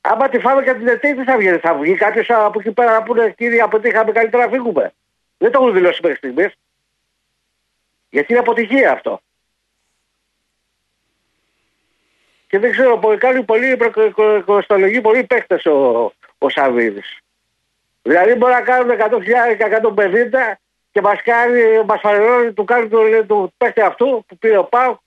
Άμα 0.00 0.28
τη 0.28 0.38
φάμε 0.38 0.62
και 0.62 0.72
την 0.74 0.86
Τετή, 0.86 1.16
τι 1.16 1.24
θα 1.24 1.36
βγει. 1.36 1.48
Θα 1.48 1.74
βγει 1.74 1.94
κάποιος 1.94 2.26
από 2.30 2.60
εκεί 2.60 2.72
πέρα 2.72 2.92
να 2.92 3.02
πούνε 3.02 3.34
κύριε, 3.36 3.60
αποτύχαμε 3.60 4.12
καλύτερα 4.12 4.44
να 4.44 4.50
φύγουμε. 4.50 4.92
Δεν 5.38 5.50
το 5.52 5.58
έχουν 5.62 5.74
δηλώσει 5.74 6.00
μέχρι 6.02 6.16
στιγμής. 6.16 6.52
Γιατί 8.10 8.32
είναι 8.32 8.40
αποτυχία 8.40 8.92
αυτό. 8.92 9.20
Και 12.54 12.60
δεν 12.60 12.70
ξέρω, 12.70 12.98
πο- 12.98 13.16
κάνει 13.18 13.42
πολύ 13.42 13.76
κοστολογεί 14.44 15.00
πολύ 15.00 15.24
παίχτε 15.24 15.70
ο, 15.70 16.12
ο 16.38 16.48
Σαββίδης. 16.48 17.18
Δηλαδή 18.02 18.34
μπορεί 18.34 18.52
να 18.52 18.60
κάνουν 18.60 18.96
100.000, 18.98 19.58
150 19.58 20.56
και 20.90 21.00
μας 21.00 21.22
κάνει, 21.22 21.60
μας 21.86 22.00
φανερώνει, 22.00 22.52
του 22.52 22.64
κάνει 22.64 22.88
του, 22.88 23.26
του 23.26 23.54
παίχτη 23.56 23.80
αυτού 23.80 24.24
που 24.28 24.38
πήρε 24.38 24.58
ο 24.58 24.64
Πάου, 24.64 25.00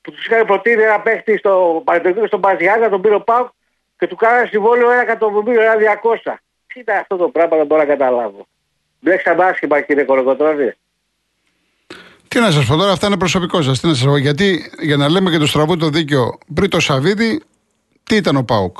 που 0.00 0.10
τους 0.10 0.26
είχαν 0.26 0.46
προτείνει 0.46 0.82
ένα 0.82 1.00
παίχτη 1.00 1.36
στο 1.36 1.82
Πανεπιστήμιο 1.84 2.26
στον 2.26 2.40
Παζιάννα, 2.40 2.88
τον 2.88 3.00
πήρε 3.00 3.14
ο 3.14 3.20
Πάου 3.20 3.48
και 3.98 4.06
του 4.06 4.16
κάνανε 4.16 4.46
συμβόλαιο 4.46 4.90
ένα 4.90 5.00
εκατομμύριο, 5.00 5.62
ένα 5.62 6.00
200. 6.24 6.34
Τι 6.66 6.80
ήταν 6.80 6.98
αυτό 6.98 7.16
το 7.16 7.28
πράγμα, 7.28 7.56
δεν 7.56 7.66
μπορώ 7.66 7.80
να 7.80 7.86
καταλάβω. 7.88 8.46
Μπλέξαμε 9.00 9.44
άσχημα 9.44 9.80
κύριε 9.80 10.04
Κοροκοτρόνη. 10.04 10.72
Τι 12.28 12.40
να 12.40 12.50
σας 12.50 12.66
πω 12.66 12.76
τώρα, 12.76 12.92
αυτά 12.92 13.06
είναι 13.06 13.16
προσωπικό 13.16 13.62
σας. 13.62 13.80
Τι 13.80 13.86
να 13.86 13.94
σας 13.94 14.04
πω, 14.06 14.16
γιατί 14.16 14.70
για 14.80 14.96
να 14.96 15.08
λέμε 15.08 15.30
και 15.30 15.38
το 15.38 15.46
στραβού 15.46 15.76
το 15.76 15.88
δίκαιο 15.88 16.38
πριν 16.54 16.70
το 16.70 16.80
Σαββίδι, 16.80 17.40
τι 18.04 18.16
ήταν 18.16 18.36
ο 18.36 18.42
Πάουκ. 18.42 18.76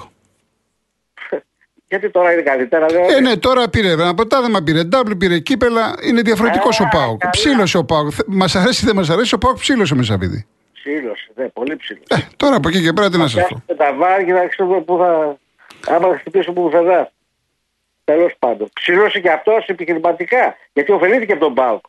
Γιατί 1.89 2.11
τώρα 2.11 2.33
είναι 2.33 2.43
καλύτερα, 2.43 2.87
δηλαδή. 2.87 3.15
Ε, 3.15 3.21
ναι, 3.21 3.37
τώρα 3.37 3.69
πήρε 3.69 3.91
ένα 3.91 4.15
ποτάδεμα, 4.15 4.63
πήρε 4.63 4.85
ντάμπλ, 4.85 5.13
πήρε 5.13 5.39
κύπελα. 5.39 5.95
Είναι 6.03 6.21
διαφορετικός 6.23 6.81
Α, 6.81 6.85
ο 6.85 6.89
Πάουκ. 6.97 7.19
καλά. 7.19 7.31
Ψήλωσε 7.31 7.79
ο 7.79 7.85
Πάουκ. 7.85 8.13
Μας 8.27 8.55
αρέσει 8.57 8.83
ή 8.85 8.87
δεν 8.87 8.97
μας 8.97 9.11
αρέσει, 9.11 9.35
ο 9.35 9.39
Πάουκ 9.39 9.59
ψήλωσε 9.59 9.95
με 9.95 10.03
Σαββίδι. 10.03 10.47
Ψήλωσε, 10.73 11.31
ναι, 11.35 11.49
πολύ 11.49 11.77
ψήλωσε. 11.77 12.05
Ε, 12.09 12.17
τώρα 12.37 12.57
από 12.57 12.69
εκεί 12.69 12.83
και 12.83 12.93
πέρα 12.93 13.11
τι 13.11 13.19
να 13.19 13.29
σας 13.29 13.41
πω. 13.41 13.47
Φτιάξτε 13.47 13.75
τα 13.75 13.95
βάρη 13.95 14.25
και 14.25 14.33
να 14.33 14.47
ξέρουμε 14.47 14.81
πού 14.81 14.97
θα. 14.99 15.39
Άμα 15.95 16.09
θα 16.09 16.19
χτυπήσω 16.19 16.53
πού 16.53 16.69
θα 16.73 16.83
δει. 16.83 17.09
Τέλος 18.05 18.33
πάντων. 18.39 18.69
Ψήλωσε 18.73 19.21
και 19.21 19.31
αυτός 19.31 19.67
επιχειρηματικά. 19.67 20.57
Γιατί 20.73 20.93
ωφελήθηκε 20.93 21.33
από 21.33 21.45
τον 21.45 21.55
Πάουκ. 21.55 21.85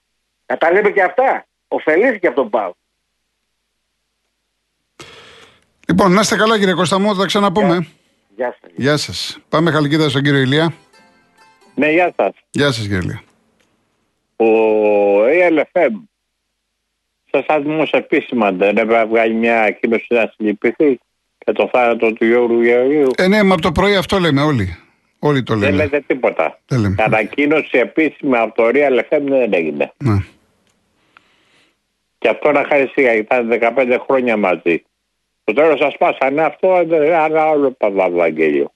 Να 0.45 0.57
τα 0.57 0.71
λέμε 0.71 0.89
και 0.89 1.01
αυτά. 1.03 1.45
Ωφελήθηκε 1.71 2.27
από 2.27 2.35
τον 2.35 2.49
Πάουκ. 2.49 2.75
Λοιπόν, 5.87 6.11
να 6.13 6.19
είστε 6.21 6.35
καλά 6.35 6.59
κύριε 6.59 6.73
Κώστα 6.73 6.99
μου, 6.99 7.07
θα 7.13 7.19
τα 7.21 7.25
ξαναπούμε. 7.25 7.87
Γεια 8.35 8.55
σας. 8.61 8.71
Γεια 8.75 8.97
σας. 8.97 9.39
Πάμε 9.49 9.71
χαλκίδα 9.71 10.09
στον 10.09 10.21
κύριο 10.23 10.39
Ηλία. 10.39 10.73
Ναι, 11.75 11.91
γεια 11.91 12.13
σας. 12.17 12.31
Γεια 12.49 12.71
σας 12.71 12.83
κύριε 12.83 12.97
Ηλία. 12.97 13.21
Ο 14.35 14.45
ELFM 15.25 15.91
σα 17.47 17.59
δημόσια 17.59 17.99
επίσημα 17.99 18.51
δεν 18.51 18.69
έπρεπε 18.69 18.93
να 18.93 19.07
βγάλει 19.07 19.33
μια 19.33 19.57
ανακοίνωση 19.59 20.05
να 20.09 20.31
συλληπιθεί 20.35 20.99
για 21.45 21.53
το 21.53 21.69
θάνατο 21.73 22.13
του 22.13 22.25
Γιώργου 22.25 22.61
Γεωργίου; 22.61 23.09
Ε, 23.17 23.27
ναι, 23.27 23.43
μα 23.43 23.53
από 23.53 23.61
το 23.61 23.71
πρωί 23.71 23.95
αυτό 23.95 24.19
λέμε 24.19 24.41
όλοι. 24.41 24.77
Όλοι 25.19 25.43
το 25.43 25.55
Δεν 25.55 25.69
λέμε. 25.69 25.83
λέτε 25.83 26.03
τίποτα. 26.07 26.59
Δεν 26.67 26.79
λέμε. 26.79 26.95
Ανακοίνωση 26.99 27.77
επίσημα 27.77 28.39
από 28.39 28.55
το 28.55 28.69
Real 28.73 28.99
FM 28.99 29.21
δεν 29.21 29.53
έγινε. 29.53 29.91
Ναι. 29.97 30.17
Και 32.19 32.29
αυτό 32.29 32.51
να 32.51 32.63
χάρη 32.69 32.91
σιγά, 32.93 33.13
ήταν 33.15 33.49
15 33.77 33.97
χρόνια 34.07 34.37
μαζί. 34.37 34.83
Στο 35.41 35.53
τέλο 35.53 35.77
σα 35.77 35.87
πάσανε 35.87 36.41
αυτό, 36.41 36.85
ένα 36.91 37.41
άλλο 37.41 37.71
Παπαβαγγέλιο. 37.71 38.71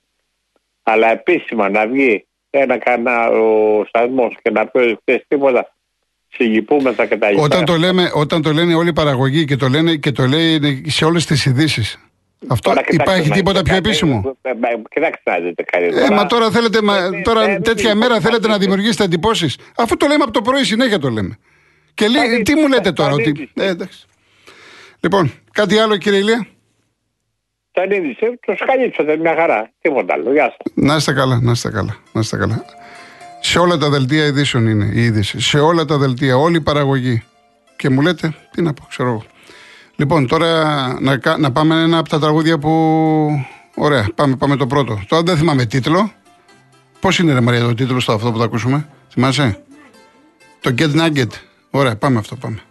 Αλλά 0.84 1.12
επίσημα 1.12 1.70
να 1.70 1.88
βγει 1.88 2.26
ένα 2.50 2.78
κανά 2.78 3.30
ο 3.30 3.84
σταθμό 3.88 4.32
και 4.42 4.50
να 4.52 4.68
πει 4.68 4.78
ότι 4.78 4.98
χθες 5.02 5.24
τίποτα, 5.28 5.74
συλληπούμεθα 6.28 7.06
και 7.06 7.18
τα 7.18 7.30
λοιπά. 7.30 7.42
Όταν 7.44 7.66
το, 7.66 7.76
λέμε, 7.76 8.12
όταν 8.14 8.42
το 8.42 8.52
λένε 8.52 8.76
όλοι 8.76 8.90
οι 8.90 8.94
παραγωγοί 8.94 9.46
και 9.46 9.56
το, 9.56 9.68
λένε, 9.68 9.96
και 9.96 10.12
το 10.12 10.26
λέει 10.26 10.84
σε 10.88 11.06
όλε 11.06 11.20
τι 11.20 11.50
ειδήσει. 11.50 12.00
Αυτό 12.48 12.70
Τώρα, 12.70 12.82
κοιτάξτε, 12.84 13.12
υπάρχει 13.12 13.30
μα, 13.30 13.36
τίποτα 13.36 13.62
πιο 13.62 13.74
κάτι- 13.74 13.88
επίσημο. 13.90 14.38
ε, 14.42 14.50
ε, 14.50 14.54
Κοιτάξτε 14.90 15.32
να 15.32 15.40
δείτε 15.40 15.64
κάτι. 15.64 15.86
Ε, 15.86 16.10
μα 16.10 16.26
τώρα 16.26 16.52
θέλετε, 16.52 16.82
μα, 16.82 16.98
Ε, 16.98 17.22
τώρα 17.24 17.50
ε, 17.50 17.60
τέτοια 17.60 17.90
ε, 17.90 17.94
μέρα 17.96 18.16
ε, 18.16 18.20
θέλετε 18.20 18.48
να 18.48 18.54
ε, 18.56 18.58
δημιουργήσετε 18.58 19.04
εντυπώσει. 19.04 19.50
Αφού 19.76 19.98
το 19.98 20.08
λέμε 20.08 20.24
από 20.24 20.32
το 20.34 20.42
πρωί, 20.42 20.64
συνέχεια 20.64 21.00
το 21.00 21.10
λέμε. 21.10 21.38
Και 21.94 22.08
λέει, 22.08 22.22
Πανίδη, 22.24 22.42
τι 22.42 22.56
μου 22.56 22.68
λέτε 22.68 22.92
τώρα, 22.92 23.12
ότι. 23.14 23.24
Πανίδη. 23.24 23.50
Ε, 23.54 23.68
εντάξει. 23.68 24.06
Λοιπόν, 25.00 25.32
κάτι 25.52 25.78
άλλο 25.78 25.98
κύριε 25.98 26.20
Ηλία; 26.20 26.48
Τον 27.72 27.92
είδησε, 27.92 28.40
του 28.42 28.56
καλύψατε 28.66 29.18
μια 29.18 29.36
χαρά. 29.38 29.72
Τίποτα 29.82 30.14
άλλο. 30.14 30.32
Γεια 30.32 30.44
σας. 30.44 30.58
Να 30.74 30.96
είστε 30.96 31.14
καλά, 31.14 31.40
να 31.42 31.52
είστε 31.52 31.70
καλά, 31.70 31.96
να 32.12 32.20
είστε 32.22 32.38
καλά. 32.38 32.66
Σε 33.42 33.60
όλα 33.60 33.78
τα 33.78 33.90
δελτία 33.90 34.26
ειδήσεων 34.26 34.68
είναι 34.68 34.90
η 34.94 35.04
είδηση. 35.04 35.40
Σε 35.40 35.60
όλα 35.60 35.86
τα 35.86 35.98
δελτία, 35.98 36.38
όλη 36.38 36.56
η 36.56 36.62
παραγωγή. 36.62 37.24
Και 37.76 37.90
μου 37.90 38.02
λέτε, 38.02 38.34
τι 38.52 38.62
να 38.62 38.74
πω, 38.74 38.86
ξέρω 38.90 39.10
εγώ. 39.10 39.24
Λοιπόν, 39.96 40.28
τώρα 40.28 40.98
να, 41.02 41.18
κα- 41.18 41.38
να 41.38 41.52
πάμε 41.52 41.82
ένα 41.82 41.98
από 41.98 42.10
τα 42.10 42.20
τραγούδια 42.20 42.58
που. 42.60 42.70
Ωραία, 43.76 44.08
πάμε, 44.16 44.36
πάμε 44.36 44.56
το 44.56 44.68
πρώτο. 44.68 45.04
Τώρα 45.08 45.24
δεν 45.24 45.38
θυμάμαι 45.38 45.66
τίτλο. 45.66 46.12
Πώς 47.00 47.20
είναι, 47.20 47.34
ρε 47.34 47.42
Μαρία, 47.42 47.60
το 47.60 47.74
τίτλο 47.74 48.00
στο 48.00 48.14
αυτό 48.14 48.32
που 48.32 48.38
θα 48.38 48.44
ακούσουμε, 48.44 48.88
θυμάσαι; 49.10 49.64
Το 50.60 50.74
Get 50.78 50.96
Nugget. 50.96 51.30
Ωραία, 51.76 51.96
πάμε 51.96 52.20
αυτό, 52.20 52.36
πάμε. 52.36 52.62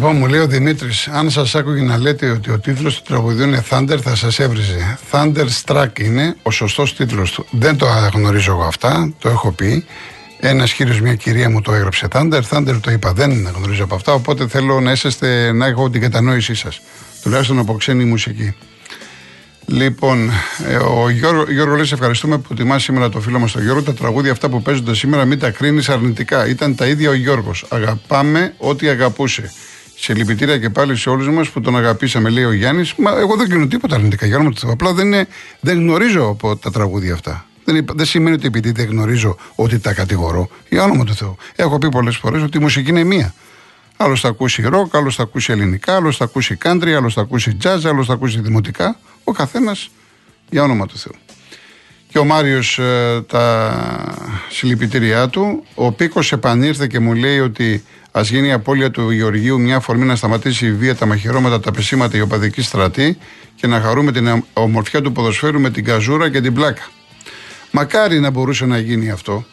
Λοιπόν, 0.00 0.16
μου 0.16 0.26
λέει 0.26 0.40
ο 0.40 0.46
Δημήτρης, 0.46 1.08
αν 1.08 1.30
σας 1.30 1.54
άκουγε 1.54 1.82
να 1.82 1.98
λέτε 1.98 2.30
ότι 2.30 2.50
ο 2.50 2.58
τίτλος 2.58 2.96
του 2.96 3.02
τραγουδιού 3.02 3.44
είναι 3.44 3.64
Thunder, 3.70 3.98
θα 4.02 4.14
σας 4.14 4.38
έβριζε. 4.38 4.98
Thunder 5.10 5.46
Struck 5.64 5.98
είναι 5.98 6.36
ο 6.42 6.50
σωστός 6.50 6.96
τίτλος 6.96 7.32
του. 7.32 7.46
Δεν 7.50 7.76
το 7.76 7.86
γνωρίζω 8.14 8.52
εγώ 8.52 8.62
αυτά, 8.62 9.12
το 9.18 9.28
έχω 9.28 9.52
πει. 9.52 9.84
Ένας 10.40 10.72
κύριο, 10.72 10.98
μια 11.02 11.14
κυρία 11.14 11.50
μου 11.50 11.60
το 11.60 11.72
έγραψε 11.72 12.08
Thunder. 12.12 12.40
Thunder 12.50 12.78
το 12.80 12.90
είπα, 12.90 13.12
δεν 13.12 13.48
γνωρίζω 13.56 13.84
από 13.84 13.94
αυτά. 13.94 14.12
Οπότε 14.12 14.48
θέλω 14.48 14.80
να 14.80 14.92
είσαστε, 14.92 15.52
να 15.52 15.66
έχω 15.66 15.90
την 15.90 16.00
κατανόησή 16.00 16.54
σας. 16.54 16.80
Τουλάχιστον 17.22 17.58
από 17.58 17.74
ξένη 17.74 18.04
μουσική. 18.04 18.54
Λοιπόν, 19.66 20.30
ε, 20.68 20.76
ο 20.76 21.08
Γιώργο, 21.08 21.44
Γιώργο 21.52 21.74
λέει: 21.74 21.88
Ευχαριστούμε 21.92 22.38
που 22.38 22.54
τιμάς 22.54 22.82
σήμερα 22.82 23.08
το 23.08 23.20
φίλο 23.20 23.38
μας 23.38 23.52
τον 23.52 23.62
Γιώργο. 23.62 23.82
Τα 23.82 23.94
τραγούδια 23.94 24.32
αυτά 24.32 24.48
που 24.48 24.62
παίζονται 24.62 24.94
σήμερα 24.94 25.24
μην 25.24 25.38
τα 25.38 25.50
κρίνεις 25.50 25.88
αρνητικά. 25.88 26.48
Ήταν 26.48 26.74
τα 26.74 26.86
ίδια 26.86 27.10
ο 27.10 27.14
Γιώργος. 27.14 27.64
Αγαπάμε 27.68 28.54
ό,τι 28.58 28.88
αγαπούσε. 28.88 29.52
Σε 30.02 30.14
λυπητήρια 30.14 30.58
και 30.58 30.70
πάλι 30.70 30.96
σε 30.96 31.10
όλους 31.10 31.28
μας 31.28 31.50
που 31.50 31.60
τον 31.60 31.76
αγαπήσαμε, 31.76 32.30
λέει 32.30 32.44
ο 32.44 32.52
Γιάννης. 32.52 32.94
Μα 32.94 33.18
εγώ 33.18 33.36
δεν 33.36 33.48
κρίνω 33.48 33.66
τίποτα 33.66 33.94
αρνητικά. 33.94 34.26
Γιώργο, 34.26 34.50
απλά 34.66 34.92
δεν, 34.92 35.06
είναι, 35.06 35.26
δεν 35.60 35.78
γνωρίζω 35.78 36.28
από 36.28 36.56
τα 36.56 36.70
τραγούδια 36.70 37.14
αυτά. 37.14 37.46
Δεν, 37.64 37.86
δεν 37.94 38.06
σημαίνει 38.06 38.36
ότι 38.36 38.46
επειδή 38.46 38.70
δεν 38.70 38.86
γνωρίζω 38.86 39.36
ότι 39.54 39.78
τα 39.78 39.92
κατηγορώ. 39.92 40.48
Για 40.68 40.82
όνομα 40.82 41.04
του 41.04 41.14
Θεού. 41.14 41.36
Έχω 41.56 41.78
πει 41.78 41.88
πολλές 41.88 42.16
φορές 42.16 42.42
ότι 42.42 42.58
η 42.58 42.60
μουσική 42.60 42.90
είναι 42.90 43.04
μία. 43.04 43.34
Άλλος 43.96 44.20
θα 44.20 44.28
ακούσει 44.28 44.62
ροκ, 44.62 44.96
άλλος 44.96 45.14
θα 45.14 45.22
ακούσει 45.22 45.52
ελληνικά, 45.52 45.96
άλλος 45.96 46.16
θα 46.16 46.24
ακούσει 46.24 46.58
country, 46.64 46.90
άλλος 46.90 47.14
θα 47.14 47.20
ακούσει 47.20 47.56
jazz, 47.62 47.80
άλλος 47.84 48.06
θα 48.06 48.12
ακούσει 48.12 48.40
δημοτικά. 48.40 48.98
Ο 49.24 49.32
καθένας 49.32 49.90
για 50.50 50.62
όνομα 50.62 50.86
του 50.86 50.98
Θεού. 50.98 51.14
Και 52.10 52.18
ο 52.18 52.24
Μάριος 52.24 52.78
ε, 52.78 53.22
τα 53.26 53.74
συλληπιτήριά 54.50 55.28
του. 55.28 55.64
Ο 55.74 55.92
Πίκος 55.92 56.32
επανήρθε 56.32 56.86
και 56.86 56.98
μου 56.98 57.14
λέει 57.14 57.38
ότι 57.38 57.84
ας 58.10 58.30
γίνει 58.30 58.48
η 58.48 58.52
απώλεια 58.52 58.90
του 58.90 59.10
Γεωργίου 59.10 59.60
μια 59.60 59.76
αφορμή 59.76 60.04
να 60.04 60.16
σταματήσει 60.16 60.66
η 60.66 60.72
βία, 60.72 60.94
τα 60.94 61.06
μαχαιρώματα, 61.06 61.60
τα 61.60 61.70
πεσήματα, 61.70 62.16
η 62.16 62.20
οπαδική 62.20 62.62
στρατή 62.62 63.18
και 63.54 63.66
να 63.66 63.80
χαρούμε 63.80 64.12
την 64.12 64.44
ομορφιά 64.52 65.00
του 65.02 65.12
ποδοσφαίρου 65.12 65.60
με 65.60 65.70
την 65.70 65.84
καζούρα 65.84 66.30
και 66.30 66.40
την 66.40 66.54
πλάκα. 66.54 66.82
Μακάρι 67.70 68.20
να 68.20 68.30
μπορούσε 68.30 68.66
να 68.66 68.78
γίνει 68.78 69.10
αυτό. 69.10 69.44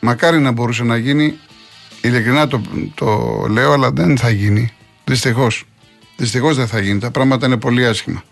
Μακάρι 0.00 0.40
να 0.40 0.50
μπορούσε 0.50 0.82
να 0.84 0.96
γίνει. 0.96 1.38
Ειλικρινά 2.00 2.46
το, 2.46 2.60
το 2.94 3.46
λέω, 3.50 3.72
αλλά 3.72 3.90
δεν 3.90 4.18
θα 4.18 4.30
γίνει. 4.30 4.72
Δυστυχώς. 5.04 5.64
Δυστυχώς 6.16 6.56
δεν 6.56 6.66
θα 6.66 6.80
γίνει. 6.80 6.98
Τα 6.98 7.10
πράγματα 7.10 7.46
είναι 7.46 7.56
πολύ 7.56 7.86
άσχημα. 7.86 8.22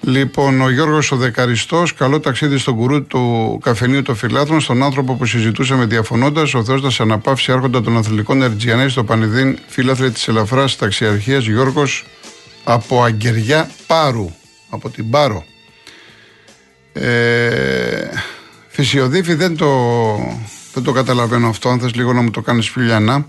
Λοιπόν, 0.00 0.60
ο 0.60 0.70
Γιώργος 0.70 1.12
ο 1.12 1.16
Δεκαριστός, 1.16 1.94
καλό 1.94 2.20
ταξίδι 2.20 2.58
στον 2.58 2.76
κουρού 2.76 3.06
του 3.06 3.58
καφενείου 3.62 4.02
των 4.02 4.16
Φιλάθρων, 4.16 4.60
στον 4.60 4.82
άνθρωπο 4.82 5.14
που 5.14 5.26
συζητούσαμε 5.26 5.84
διαφωνώντας. 5.84 6.54
Ο 6.54 6.64
Θεός 6.64 6.82
να 6.82 6.90
σε 6.90 7.02
αναπαύσει 7.02 7.52
άρχοντα 7.52 7.82
των 7.82 7.96
αθλητικών 7.96 8.42
Ερτζιανέ 8.42 8.88
στο 8.88 9.04
Πανιδίν, 9.04 9.58
φίλαθρε 9.66 10.10
της 10.10 10.28
ελαφράς 10.28 10.76
ταξιαρχίας 10.76 11.44
Γιώργος 11.44 12.04
από 12.64 13.02
Αγκεριά 13.02 13.70
Πάρου. 13.86 14.30
Από 14.70 14.90
την 14.90 15.10
Πάρο. 15.10 15.44
Ε, 16.92 18.08
φυσιοδίφη 18.68 19.34
δεν 19.34 19.56
το, 19.56 19.68
δεν 20.74 20.82
το 20.82 20.92
καταλαβαίνω 20.92 21.48
αυτό. 21.48 21.68
Αν 21.68 21.80
θες 21.80 21.94
λίγο 21.94 22.12
να 22.12 22.20
μου 22.20 22.30
το 22.30 22.40
κάνεις 22.40 22.68
φιλιανά. 22.68 23.26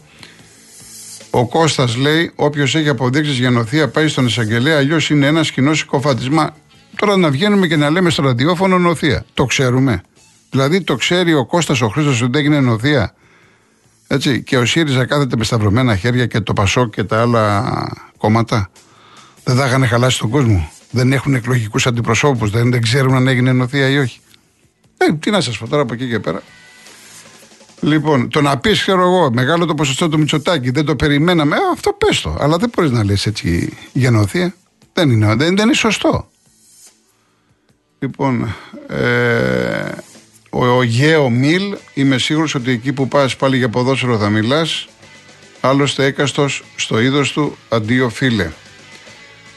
Ο 1.32 1.48
Κώστας 1.48 1.96
λέει: 1.96 2.32
Όποιος 2.36 2.76
έχει 2.76 2.89
αποδείξεις 2.89 3.38
για 3.38 3.50
νοθεία 3.50 3.89
πάει 3.89 4.08
στον 4.08 4.26
εισαγγελέα, 4.26 4.78
αλλιώς 4.78 5.10
είναι 5.10 5.28
ένας 5.28 5.52
κοινός 5.52 5.78
συκοφάτη. 5.78 6.30
Μα 6.30 6.56
τώρα 6.96 7.18
να 7.18 7.30
βγαίνουμε 7.30 7.68
και 7.68 7.76
να 7.76 7.89
λέμε 7.89 8.10
στο 8.10 8.22
ραδιόφωνο 8.22 8.78
νοθεία. 8.80 9.26
Το 9.34 9.46
ξέρουμε. 9.46 10.02
Δηλαδή 10.50 10.82
το 10.82 10.96
ξέρει 10.96 11.34
ο 11.34 11.46
Κώστας 11.46 11.82
ο 11.82 11.88
Χρήστος 11.88 12.22
ότι 12.22 12.39
έγινε 12.39 12.60
νοθεία. 12.60 13.13
Έτσι, 14.08 14.44
και 14.44 14.58
ο 14.58 14.65
ΣΥΡΙΖΑ 14.65 15.06
κάθεται 15.06 15.38
με 15.38 15.44
σταυρωμένα 15.44 15.96
χέρια 15.96 16.26
και 16.26 16.39
το 16.39 16.54
ΠΑΣΟΚ 16.54 16.94
και 16.94 17.04
τα 17.04 17.22
άλλα 17.22 17.74
κόμματα. 18.18 18.70
Δεν 19.44 19.56
θα 19.56 19.65
είχαν 19.65 19.88
χαλάσει 19.88 20.20
τον 20.20 20.30
κόσμο. 20.30 20.72
Δεν 20.92 21.13
έχουν 21.13 21.34
εκλογικούς 21.34 21.88
αντιπροσώπους, 21.88 22.50
δεν, 22.50 22.72
δεν 22.72 22.82
ξέρουν 22.82 23.15
αν 23.15 23.28
έγινε 23.28 23.52
νοθεία 23.52 23.89
ή 23.89 23.98
όχι. 23.98 24.20
Ε, 24.98 25.13
τι 25.13 25.30
να 25.30 25.42
σας 25.42 25.58
πω 25.58 25.68
τώρα 25.68 25.82
από 25.82 25.94
εκεί 25.94 26.10
και 26.10 26.20
πέρα. 26.20 26.42
Λοιπόν, 27.82 28.30
το 28.30 28.42
να 28.42 28.58
πεις, 28.58 28.82
ξέρω 28.82 29.02
εγώ, 29.02 29.32
μεγάλο 29.32 29.65
το 29.65 29.74
ποσοστό 29.74 30.10
του 30.10 30.20
Μητσοτάκη, 30.20 30.70
δεν 30.70 30.86
το 30.86 30.96
περιμέναμε, 30.96 31.56
ε, 31.56 31.60
αυτό 31.74 31.94
πες 31.94 32.22
το. 32.22 32.38
Αλλά 32.39 32.58
δεν 32.58 32.72
μπορείς 32.76 32.92
να 32.92 33.04
λες 33.04 33.26
έτσι 33.26 33.78
για 33.94 34.12
νοθεία. 34.12 34.54
Δεν 34.94 35.10
είναι, 35.10 35.26
δεν, 35.26 35.56
δεν 35.56 35.65
είναι 35.65 35.74
σωστό. 35.74 36.30
Λοιπόν, 38.00 38.56
ε, 38.88 39.92
ο, 40.50 40.65
ο 40.65 40.84
Γέο 40.84 41.30
Μιλ, 41.30 41.78
είμαι 41.94 42.18
σίγουρος 42.18 42.56
ότι 42.56 42.72
εκεί 42.72 42.94
που 42.94 43.08
πας 43.08 43.36
πάλι 43.36 43.58
για 43.58 43.70
ποδόσφαιρο 43.70 44.18
θα 44.18 44.30
μιλάς. 44.30 44.88
Άλλωστε 45.62 46.06
έκαστος 46.06 46.63
στο 46.76 47.00
είδος 47.00 47.32
του, 47.32 47.58
αντίο 47.70 48.10
φίλε. 48.10 48.52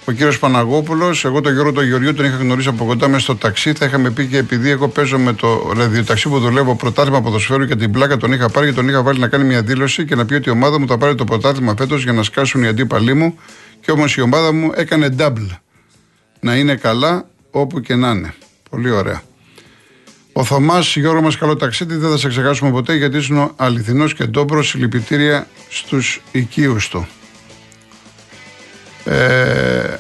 Ο 0.05 0.13
κύριος 0.13 0.39
Παναγόπουλος, 0.39 1.25
εγώ 1.25 1.41
τον 1.41 1.53
Γιώργο 1.53 1.73
τον 1.73 1.85
Γεωργίου 1.85 2.15
τον 2.15 2.25
είχα 2.25 2.37
γνωρίσει 2.37 2.69
από 2.69 2.85
κοντά 2.85 3.09
με 3.09 3.19
στο 3.19 3.37
ταξί. 3.37 3.73
Θα 3.73 3.85
είχαμε 3.85 4.11
πει 4.11 4.27
και 4.27 4.37
επειδή 4.37 4.71
εγώ 4.71 4.89
παίζω 4.89 5.19
με 5.19 5.33
το 5.33 5.73
ραδιοταξί 5.77 6.29
που 6.29 6.39
δουλεύω 6.39 6.77
πρωτάθλημα 6.77 7.23
ποδοσφαίρου 7.23 7.67
και 7.67 7.77
την 7.77 7.93
πλάκα 7.93 8.17
τον 8.17 8.33
είχα 8.33 8.49
πάρει 8.49 8.67
και 8.67 8.73
τον 8.73 8.89
είχα 8.89 9.03
βάλει 9.03 9.19
να 9.19 9.29
κάνει 9.29 9.45
μια 9.45 9.63
δήλωση 9.63 10.05
και 10.05 10.15
να 10.15 10.25
πει 10.25 10.35
ότι 10.35 10.49
η 10.49 10.53
ομάδα 10.53 10.81
μου 10.81 10.87
θα 10.87 10.99
πάρει 10.99 11.15
το 11.15 11.25
πρωτάθλημα 11.25 11.75
φέτος 11.79 12.03
για 12.03 12.13
να 12.13 12.23
σκάσουν 12.23 12.63
οι 12.63 12.67
αντίπαλοι 12.67 13.15
μου. 13.15 13.39
Και 13.81 13.91
όμως 13.91 14.17
η 14.17 14.21
ομάδα 14.21 14.53
μου 14.53 14.73
έκανε 14.75 15.15
double. 15.19 15.49
Να 16.41 16.57
είναι 16.57 16.75
καλά 16.75 17.29
όπου 17.51 17.81
και 17.81 17.95
να 17.95 18.11
είναι. 18.11 18.35
Πολύ 18.71 18.91
ωραία. 18.91 19.23
Ο 20.33 20.45
Θωμάς, 20.45 20.97
Γιώργο 20.97 21.23
μας, 21.23 21.37
καλό 21.37 21.57
ταξίδι, 21.57 21.97
δεν 21.97 22.11
θα 22.11 22.17
σε 22.17 22.29
ξεχάσουμε 22.29 22.71
ποτέ 22.71 22.95
γιατί 22.95 23.17
είσαι 23.17 23.51
αληθινός 23.57 24.15
και 24.15 24.25
ντόμπρος. 24.25 24.69
Συλληπιτήρια 24.69 25.47
στους 25.69 26.21
οικείους 26.33 26.89
του. 26.89 27.07
Ε, 29.05 29.97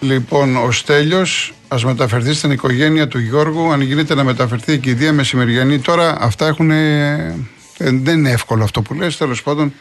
λοιπόν, 0.00 0.56
ο 0.56 0.72
Στέλιος 0.72 1.54
ας 1.68 1.84
μεταφερθεί 1.84 2.32
στην 2.32 2.50
οικογένεια 2.50 3.08
του 3.08 3.18
Γιώργου, 3.18 3.72
αν 3.72 3.80
γίνεται 3.80 4.14
να 4.14 4.24
μεταφερθεί 4.24 4.72
η 4.72 4.78
κηδεία 4.78 5.12
μεσημεριανή. 5.12 5.78
Τώρα 5.78 6.16
αυτά 6.20 6.46
έχουν. 6.46 6.70
Ε, 6.70 7.36
δεν 7.78 8.18
είναι 8.18 8.30
εύκολο 8.30 8.64
αυτό 8.64 8.82
που 8.82 8.94
λες, 8.94 9.16
τέλος 9.16 9.42
πάντων. 9.42 9.72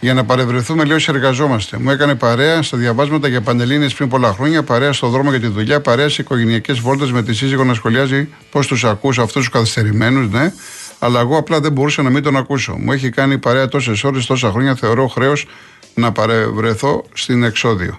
Για 0.00 0.14
να 0.14 0.24
παρευρεθούμε, 0.24 0.84
λέει, 0.84 0.96
όσοι 0.96 1.10
εργαζόμαστε. 1.14 1.78
Μου 1.78 1.90
έκανε 1.90 2.14
παρέα 2.14 2.62
στα 2.62 2.76
διαβάσματα 2.76 3.28
για 3.28 3.40
πανελίνε 3.40 3.88
πριν 3.88 4.08
πολλά 4.08 4.32
χρόνια, 4.32 4.62
παρέα 4.62 4.92
στο 4.92 5.08
δρόμο 5.08 5.30
για 5.30 5.40
τη 5.40 5.46
δουλειά, 5.46 5.80
παρέα 5.80 6.08
σε 6.08 6.22
οικογενειακές 6.22 6.78
βόλτες 6.78 7.12
με 7.12 7.22
τη 7.22 7.34
σύζυγο 7.34 7.64
να 7.64 7.74
σχολιάζει 7.74 8.28
πώς 8.50 8.66
τους 8.66 8.84
ακούσω 8.84 9.22
αυτούς 9.22 9.42
τους 9.42 9.52
καθυστερημένους, 9.52 10.30
ναι. 10.30 10.52
Αλλά 10.98 11.20
εγώ 11.20 11.36
απλά 11.36 11.60
δεν 11.60 11.72
μπορούσα 11.72 12.02
να 12.02 12.10
μην 12.10 12.22
τον 12.22 12.36
ακούσω. 12.36 12.76
Μου 12.78 12.92
έχει 12.92 13.10
κάνει 13.10 13.38
παρέα 13.38 13.68
τόσες 13.68 14.04
ώρες, 14.04 14.26
τόσα 14.26 14.50
χρόνια, 14.50 14.74
θεωρώ 14.74 15.06
χρέος 15.06 15.46
να 15.94 16.12
παρευρεθώ 16.12 17.04
στην 17.14 17.42
εξόδιο. 17.42 17.98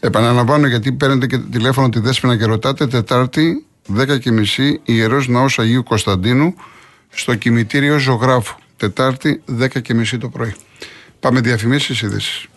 Επαναλαμβάνω 0.00 0.66
γιατί 0.66 0.92
παίρνετε 0.92 1.26
και 1.26 1.38
τηλέφωνο 1.38 1.88
τη 1.88 2.00
Δέσποινα 2.00 2.36
και 2.36 2.44
ρωτάτε 2.44 2.86
Τετάρτη 2.86 3.64
10.30 3.96 4.18
Ιερός 4.84 5.28
Ναός 5.28 5.58
Αγίου 5.58 5.82
Κωνσταντίνου 5.82 6.54
στο 7.10 7.34
κημητήριο 7.34 7.98
Ζωγράφου. 7.98 8.54
Τετάρτη 8.76 9.42
10.30 9.58 10.18
το 10.20 10.28
πρωί. 10.28 10.54
Πάμε 11.20 11.40
διαφημίσεις 11.40 12.02
ειδήσεις. 12.02 12.48